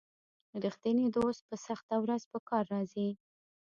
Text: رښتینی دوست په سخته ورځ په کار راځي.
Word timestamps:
رښتینی 0.63 1.05
دوست 1.15 1.41
په 1.49 1.55
سخته 1.67 1.95
ورځ 2.03 2.21
په 2.31 2.39
کار 2.49 2.63
راځي. 2.73 3.09